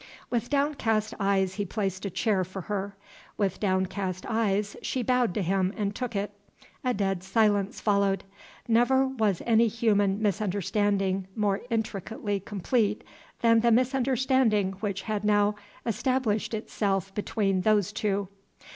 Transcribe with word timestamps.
With 0.31 0.49
downcast 0.49 1.13
eyes 1.19 1.53
he 1.53 1.63
placed 1.63 2.05
a 2.05 2.09
chair 2.09 2.43
for 2.43 2.61
her. 2.61 2.95
With 3.37 3.59
downcast 3.59 4.25
eyes 4.27 4.75
she 4.81 5.03
bowed 5.03 5.31
to 5.35 5.43
him 5.43 5.71
and 5.77 5.93
took 5.93 6.15
it. 6.15 6.31
A 6.83 6.91
dead 6.91 7.21
silence 7.21 7.79
followed. 7.79 8.23
Never 8.67 9.05
was 9.05 9.43
any 9.45 9.67
human 9.67 10.19
misunderstanding 10.19 11.27
more 11.35 11.61
intricately 11.69 12.39
complete 12.39 13.03
than 13.41 13.59
the 13.59 13.71
misunderstanding 13.71 14.71
which 14.79 15.03
had 15.03 15.23
now 15.23 15.53
established 15.85 16.55
itself 16.55 17.13
between 17.13 17.61
those 17.61 17.93
two. 17.93 18.27